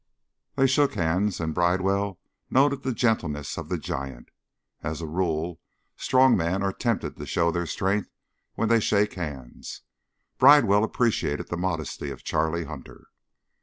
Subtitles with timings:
[0.55, 2.19] They shook hands, and Bridewell
[2.49, 4.29] noted the gentleness of the giant.
[4.81, 5.59] As a rule
[5.95, 8.09] strong men are tempted to show their strength
[8.55, 9.81] when they shake hands;
[10.39, 13.09] Bridewell appreciated the modesty of Charlie Hunter.